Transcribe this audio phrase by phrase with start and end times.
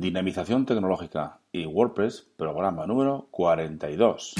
[0.00, 4.34] Dinamización Tecnológica y WordPress, programa número 42.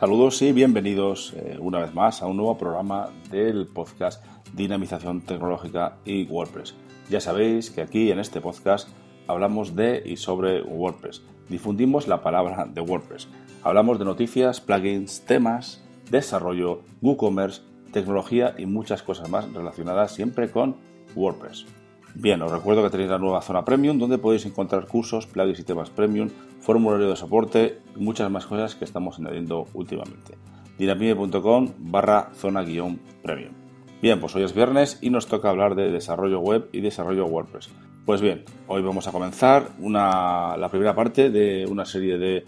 [0.00, 5.98] Saludos y bienvenidos eh, una vez más a un nuevo programa del podcast Dinamización Tecnológica
[6.06, 6.74] y WordPress.
[7.10, 8.88] Ya sabéis que aquí en este podcast
[9.26, 11.20] hablamos de y sobre WordPress.
[11.50, 13.28] Difundimos la palabra de WordPress.
[13.62, 17.60] Hablamos de noticias, plugins, temas, desarrollo, WooCommerce,
[17.92, 20.76] tecnología y muchas cosas más relacionadas siempre con
[21.14, 21.66] WordPress.
[22.14, 25.64] Bien, os recuerdo que tenéis la nueva zona premium donde podéis encontrar cursos, plugins y
[25.64, 26.28] temas premium,
[26.60, 30.36] formulario de soporte y muchas más cosas que estamos añadiendo últimamente.
[30.78, 33.52] dinamite.com barra zona guion premium.
[34.02, 37.68] Bien, pues hoy es viernes y nos toca hablar de desarrollo web y desarrollo WordPress.
[38.06, 42.44] Pues bien, hoy vamos a comenzar la primera parte de una serie de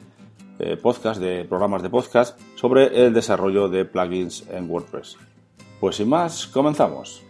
[0.58, 5.18] eh, podcasts, de programas de podcast sobre el desarrollo de plugins en WordPress.
[5.78, 7.22] Pues sin más, comenzamos.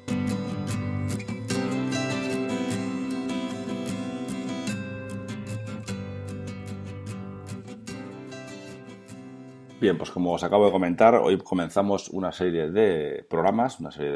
[9.82, 14.12] Bien, pues como os acabo de comentar, hoy comenzamos una serie de programas, una serie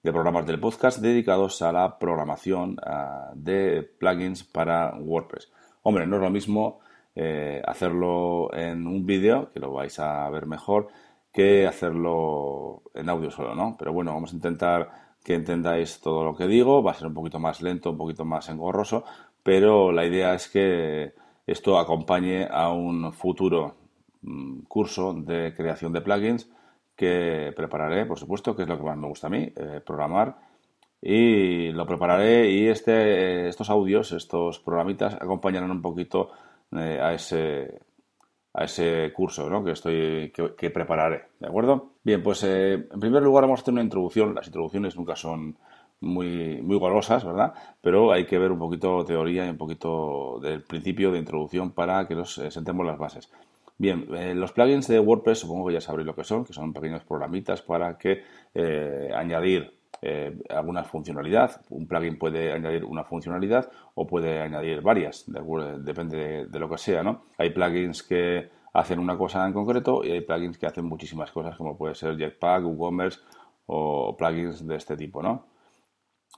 [0.00, 5.50] de, programas del podcast dedicados a la programación ah, de plugins para WordPress.
[5.82, 6.78] Hombre, no es lo mismo
[7.16, 10.86] eh, hacerlo en un vídeo, que lo vais a ver mejor,
[11.32, 13.74] que hacerlo en audio solo, ¿no?
[13.76, 17.14] Pero bueno, vamos a intentar que entendáis todo lo que digo, va a ser un
[17.14, 19.02] poquito más lento, un poquito más engorroso,
[19.42, 21.12] pero la idea es que
[21.44, 23.85] esto acompañe a un futuro
[24.68, 26.48] curso de creación de plugins
[26.96, 30.36] que prepararé, por supuesto, que es lo que más me gusta a mí, eh, programar.
[31.00, 36.30] Y lo prepararé y este, estos audios, estos programitas, acompañarán un poquito
[36.72, 37.80] eh, a, ese,
[38.54, 39.62] a ese curso ¿no?
[39.62, 41.26] que, estoy, que, prepararé.
[41.38, 41.92] ¿De acuerdo?
[42.02, 44.34] Bien, pues eh, en primer lugar vamos a hacer una introducción.
[44.34, 45.58] Las introducciones nunca son
[46.00, 47.52] muy, muy golosas, ¿verdad?
[47.82, 52.08] Pero hay que ver un poquito teoría y un poquito del principio de introducción para
[52.08, 53.30] que nos sentemos las bases.
[53.78, 56.72] Bien, eh, los plugins de WordPress supongo que ya sabréis lo que son, que son
[56.72, 58.22] pequeños programitas para que
[58.54, 61.60] eh, añadir eh, alguna funcionalidad.
[61.68, 67.02] Un plugin puede añadir una funcionalidad o puede añadir varias, depende de, lo que sea,
[67.02, 67.24] ¿no?
[67.36, 71.56] Hay plugins que hacen una cosa en concreto y hay plugins que hacen muchísimas cosas,
[71.56, 73.20] como puede ser Jetpack, WooCommerce
[73.66, 75.46] o plugins de este tipo, ¿no?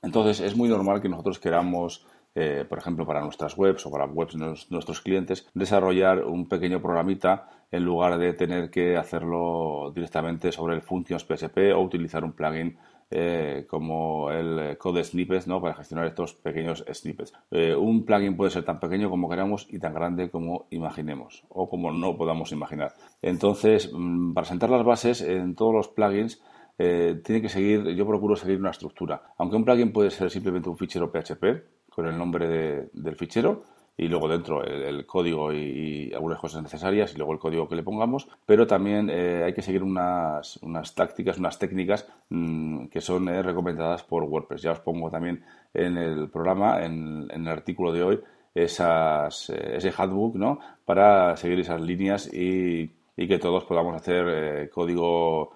[0.02, 4.06] Entonces es muy normal que nosotros queramos eh, por ejemplo, para nuestras webs o para
[4.06, 10.52] webs de nuestros clientes, desarrollar un pequeño programita en lugar de tener que hacerlo directamente
[10.52, 12.78] sobre el Functions PSP o utilizar un plugin
[13.10, 15.60] eh, como el Code Snippets ¿no?
[15.60, 17.32] para gestionar estos pequeños snippets.
[17.50, 21.68] Eh, un plugin puede ser tan pequeño como queramos y tan grande como imaginemos o
[21.68, 22.92] como no podamos imaginar.
[23.22, 26.42] Entonces, mm, para sentar las bases en todos los plugins,
[26.76, 29.34] tiene que seguir, yo procuro seguir una estructura.
[29.36, 33.64] Aunque un plugin puede ser simplemente un fichero PHP, con el nombre del fichero
[33.96, 37.82] y luego dentro el, código y, algunas cosas necesarias y luego el código que le
[37.82, 43.28] pongamos, pero también eh, hay que seguir unas, unas tácticas, unas técnicas mm, que son
[43.28, 44.62] eh, recomendadas por WordPress.
[44.62, 45.42] Ya os pongo también
[45.74, 48.20] en el programa, en, el artículo de hoy,
[48.54, 50.60] esas, eh, ese handbook ¿no?
[50.84, 55.50] para seguir esas líneas y, y que todos podamos hacer código,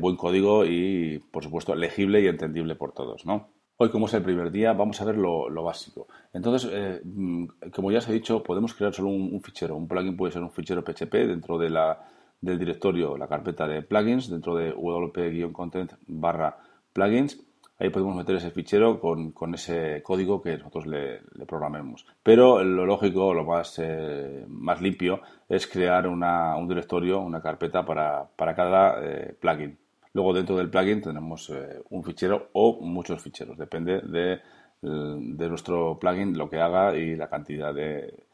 [0.00, 3.24] buen código y, por supuesto, legible y entendible por todos.
[3.24, 3.55] ¿no?
[3.78, 6.08] Hoy, como es el primer día, vamos a ver lo, básico.
[6.32, 9.76] Entonces, eh, mm, como ya os he dicho, podemos crear solo un, fichero.
[9.76, 14.56] Un plugin puede ser un fichero PHP dentro del directorio, la carpeta de plugins, dentro
[14.56, 16.56] de wp-content barra
[16.94, 17.38] plugins.
[17.78, 22.06] Ahí podemos meter ese fichero con, ese código que nosotros le, programemos.
[22.22, 25.20] Pero lo lógico, lo más, eh, más limpio,
[25.50, 29.78] es crear un directorio, una carpeta para, para cada eh, plugin.
[30.16, 34.40] Luego dentro del plugin tenemos eh, un fichero o muchos ficheros, depende de,
[34.80, 38.24] nuestro plugin, lo que haga y la cantidad de,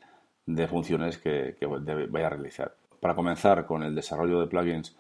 [0.69, 1.57] funciones que,
[2.09, 2.77] vaya a realizar.
[3.01, 4.97] Para comenzar con el desarrollo de plugins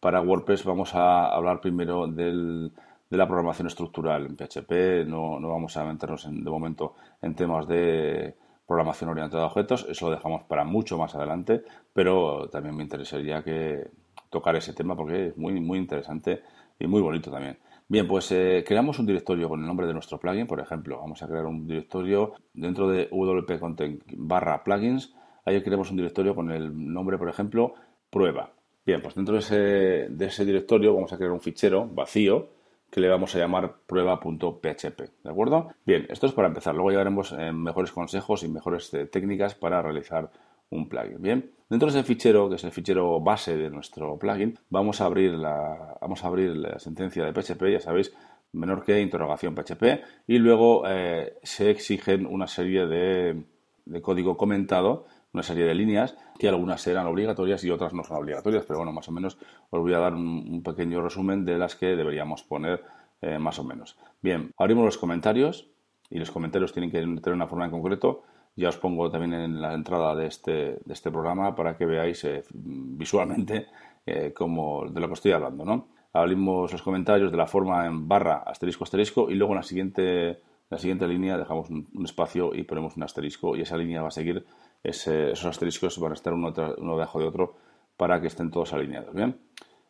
[0.00, 2.70] para WordPress vamos a hablar primero de
[3.08, 8.36] la programación estructural en PHP, no, vamos a meternos de momento en temas de
[8.66, 11.62] programación orientada a objetos, eso lo dejamos para mucho más adelante,
[11.94, 13.88] pero también me interesaría que,
[14.30, 16.42] tocar ese tema porque es muy, muy interesante
[16.78, 17.58] y muy bonito también.
[17.88, 21.22] Bien, pues eh, creamos un directorio con el nombre de nuestro plugin, por ejemplo, vamos
[21.22, 25.14] a crear un directorio dentro de WP Content barra plugins,
[25.46, 27.74] ahí creamos un directorio con el nombre, por ejemplo,
[28.10, 28.52] prueba.
[28.84, 32.50] Bien, pues dentro de ese, de ese directorio vamos a crear un fichero vacío
[32.90, 35.68] que le vamos a llamar prueba.php, ¿de acuerdo?
[35.84, 36.74] Bien, esto es para empezar.
[36.74, 40.30] Luego llevaremos eh, mejores consejos y mejores eh, técnicas para realizar
[40.70, 41.20] un plugin.
[41.20, 45.06] Bien, dentro de ese fichero, que es el fichero base de nuestro plugin, vamos a
[45.06, 48.14] abrir la, vamos a abrir la sentencia de PHP, ya sabéis,
[48.52, 53.44] menor que interrogación PHP, y luego eh, se exigen una serie de,
[53.84, 58.16] de código comentado una serie de líneas que algunas serán obligatorias y otras no son
[58.16, 59.38] obligatorias, pero bueno, más o menos
[59.70, 62.82] os voy a dar un, pequeño resumen de las que deberíamos poner
[63.20, 63.96] eh, más o menos.
[64.22, 65.70] Bien, abrimos los comentarios
[66.10, 68.22] y los comentarios tienen que tener una forma en concreto.
[68.58, 72.24] Ya os pongo también en la entrada de este, de este programa para que veáis
[72.24, 73.68] eh, visualmente
[74.04, 75.88] eh, como de lo que estoy hablando, ¿no?
[76.12, 80.40] Abrimos los comentarios de la forma en barra asterisco asterisco y luego en la siguiente,
[80.70, 84.08] la siguiente línea dejamos un, un espacio y ponemos un asterisco y esa línea va
[84.08, 84.44] a seguir
[84.82, 87.56] esos asteriscos van a estar uno, debajo de otro
[87.96, 89.14] para que estén todos alineados.
[89.14, 89.38] Bien,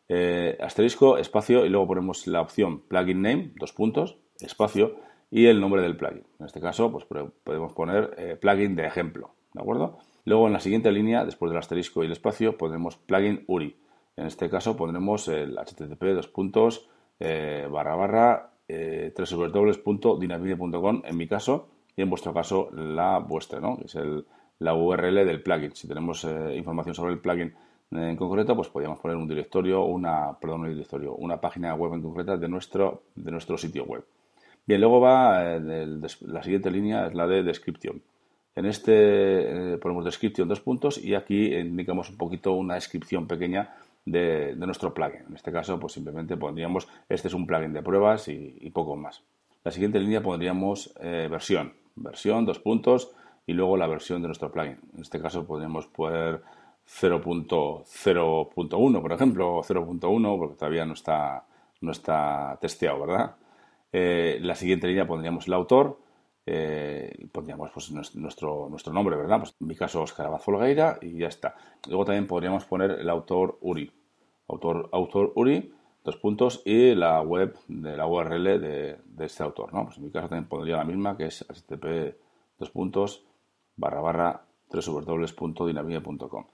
[0.07, 4.95] eh, asterisco, espacio y luego ponemos la opción plugin name, dos puntos, espacio
[5.31, 6.23] y el nombre del plugin.
[6.39, 9.97] En este caso, pues podemos poner eh, plugin de ejemplo, ¿de acuerdo?
[10.25, 13.75] Luego en la siguiente línea, después del asterisco y el espacio, pondremos plugin URI.
[14.15, 16.89] En este caso pondremos el http dos puntos
[17.19, 19.13] eh, barra barra eh,
[21.05, 23.77] en mi caso y en vuestro caso la vuestra, ¿no?
[23.77, 24.25] Que es el,
[24.59, 25.75] la URL del plugin.
[25.75, 27.53] Si tenemos eh, información sobre el plugin
[27.91, 32.03] en concreto, pues podríamos poner un directorio, una, perdón, un directorio, una página web en
[32.03, 34.05] concreta de nuestro, de nuestro sitio web.
[34.65, 35.87] Bien, luego va eh,
[36.21, 38.01] la siguiente línea, es la de descripción.
[38.55, 43.75] En este eh, ponemos descripción dos puntos y aquí indicamos un poquito una descripción pequeña
[44.05, 45.23] de, nuestro plugin.
[45.29, 49.23] En este caso, pues simplemente pondríamos, este es un plugin de pruebas y, poco más.
[49.63, 53.13] La siguiente línea pondríamos versión, versión, dos puntos,
[53.49, 54.77] y luego la versión de nuestro plugin.
[54.93, 56.43] En este caso podríamos poner
[56.87, 61.43] 0.0.1, por ejemplo, o 0.1, porque todavía no está,
[61.81, 63.35] no está testeado, ¿verdad?
[63.91, 65.99] Eh, la siguiente línea pondríamos el autor,
[66.45, 69.39] eh, pondríamos pues, nuestro, nuestro nombre, ¿verdad?
[69.39, 71.55] Pues, en mi caso, Oscar Abad y ya está.
[71.87, 73.91] Luego también podríamos poner el autor URI.
[74.47, 79.73] Autor, autor URI, dos puntos, y la web de la URL de, de este autor,
[79.73, 79.85] ¿no?
[79.85, 82.15] Pues en mi caso también pondría la misma, que es http
[82.57, 83.23] dos puntos
[83.75, 86.45] barra barra www.dinamite.com.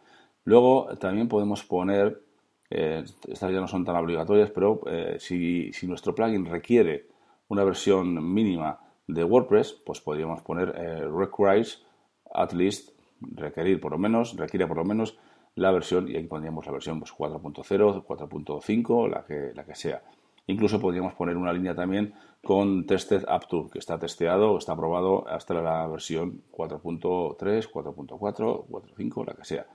[0.45, 2.21] Luego también podemos poner,
[2.69, 7.07] eh, estas ya no son tan obligatorias, pero eh, si, nuestro plugin requiere
[7.47, 11.83] una versión mínima de WordPress, pues podríamos poner eh, requires
[12.33, 12.89] at least,
[13.21, 15.17] requerir por lo menos, requiere por lo menos
[15.55, 20.01] la versión, y aquí pondríamos la versión pues, 4.0, 4.5, la que, la que sea.
[20.47, 22.13] Incluso podríamos poner una línea también
[22.43, 29.25] con Tested Up to, que está testeado, está aprobado hasta la versión 4.3, 4.4, 4.5,
[29.25, 29.65] la que sea.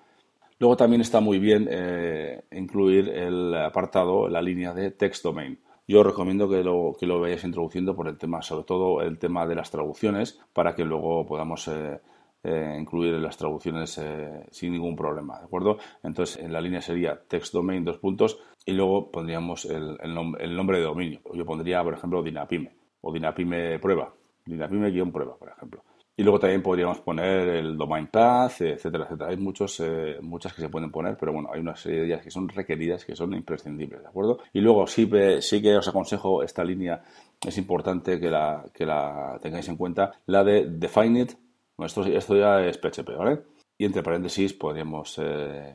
[0.58, 5.58] Luego también está muy bien eh, incluir el apartado, la línea de text domain.
[5.90, 9.44] Yo recomiendo que lo, que lo vayáis introduciendo por el tema, sobre todo el tema
[9.44, 12.00] de las traducciones, para que luego podamos eh,
[12.44, 15.78] eh, incluir las traducciones eh, sin ningún problema, ¿de acuerdo?
[16.04, 20.84] Entonces, en la línea sería text domain, dos puntos, y luego pondríamos el, nombre de
[20.84, 21.22] dominio.
[21.34, 24.14] Yo pondría, por ejemplo, Dinapime o Dinapime prueba,
[24.46, 25.82] Dinapime-prueba, por ejemplo.
[26.20, 29.30] Y luego también podríamos poner el domain path, etcétera, etcétera.
[29.30, 32.22] Hay muchos, eh, muchas que se pueden poner, pero bueno, hay una serie de ellas
[32.22, 34.38] que son requeridas, que son imprescindibles, ¿de acuerdo?
[34.52, 35.08] Y luego sí,
[35.40, 37.02] sí que os aconsejo esta línea,
[37.40, 41.32] es importante que la, que la tengáis en cuenta, la de define it
[41.78, 43.40] esto, esto ya es PHP, ¿vale?
[43.78, 45.74] Y entre paréntesis podríamos eh,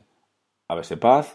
[1.00, 1.26] Path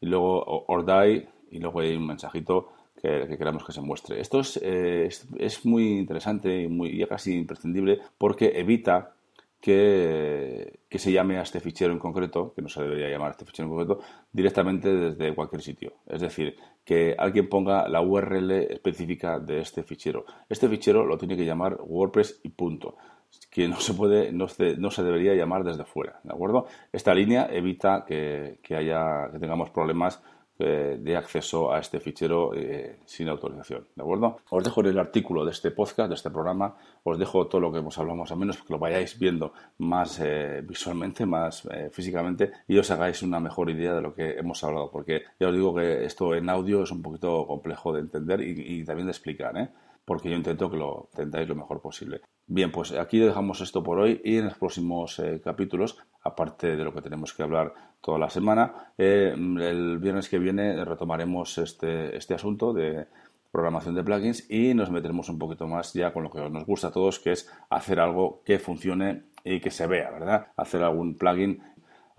[0.00, 2.68] y luego or die y luego hay un mensajito
[3.00, 4.20] que, queramos que se muestre.
[4.20, 9.14] Esto eh, es, es, muy interesante y muy, casi imprescindible porque evita
[9.60, 13.30] que, que, se llame a este fichero en concreto, que no se debería llamar a
[13.32, 14.02] este fichero en concreto,
[14.32, 15.94] directamente desde cualquier sitio.
[16.06, 20.24] Es decir, que alguien ponga la URL específica de este fichero.
[20.48, 22.96] Este fichero lo tiene que llamar WordPress y punto
[23.50, 26.66] que no se puede, no se, no se debería llamar desde fuera, ¿de acuerdo?
[26.92, 30.22] Esta línea evita que, haya, que tengamos problemas
[30.60, 34.40] eh, de acceso a este fichero eh, sin autorización, ¿de acuerdo?
[34.50, 37.72] Os dejo en el artículo de este podcast, de este programa, os dejo todo lo
[37.72, 42.52] que hemos hablado más o menos, que lo vayáis viendo más eh, visualmente, más físicamente
[42.68, 45.74] y os hagáis una mejor idea de lo que hemos hablado, porque ya os digo
[45.74, 49.68] que esto en audio es un poquito complejo de entender y, también de explicar, ¿eh?
[50.04, 52.20] porque yo intento que lo entendáis lo mejor posible.
[52.46, 55.96] Bien, pues aquí dejamos esto por hoy y en los próximos capítulos,
[56.30, 60.84] aparte de lo que tenemos que hablar toda la semana, eh, el viernes que viene
[60.84, 63.06] retomaremos este, este asunto de
[63.52, 66.88] programación de plugins y nos meteremos un poquito más ya con lo que nos gusta
[66.88, 70.46] a todos, que es hacer algo que funcione y que se vea, ¿verdad?
[70.56, 71.62] Hacer algún plugin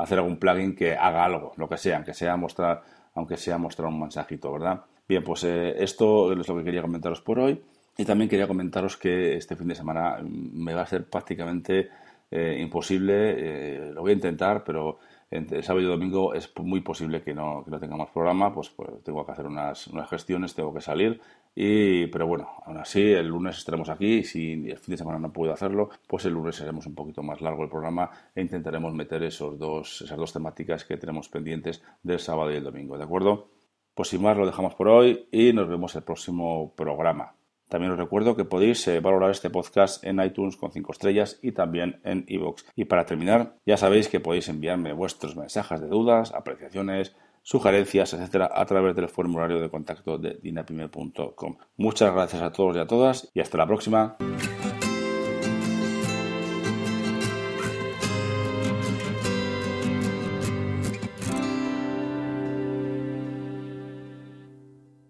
[0.02, 2.82] hacer algún plugin que haga algo, lo que sea, aunque sea mostrar,
[3.14, 4.82] aunque sea mostrar un mensajito, ¿verdad?
[5.08, 7.62] Bien, pues eh, esto es lo que quería comentaros por hoy.
[7.98, 11.90] Y también quería comentaros que este fin de semana mm, me va a ser prácticamente
[12.32, 13.36] eh, imposible.
[13.38, 17.64] Eh, lo voy a intentar, pero entre sábado y domingo es muy posible que no,
[17.64, 21.22] que no tengamos programa, pues, pues, tengo que hacer unas, unas, gestiones, tengo que salir.
[21.56, 25.32] Y, pero bueno, aún así, el lunes estaremos aquí si el fin de semana no
[25.32, 29.24] puedo hacerlo, pues el lunes haremos un poquito más largo el programa e intentaremos meter
[29.24, 33.50] esos dos, esas dos temáticas que tenemos pendientes del sábado y el domingo, ¿de acuerdo?
[33.94, 37.36] Pues sin más, lo dejamos por hoy y nos vemos el próximo programa.
[37.72, 41.54] También os recuerdo que podéis eh, valorar este podcast en iTunes con 5 estrellas y
[41.54, 42.66] también en iVoox.
[42.76, 48.52] Y para terminar, ya sabéis que podéis enviarme vuestros mensajes de dudas, apreciaciones, sugerencias, etcétera,
[48.54, 51.58] a través del formulario de contacto de dinapime.com.
[51.78, 54.18] Muchas gracias a todos y a todas y hasta la próxima.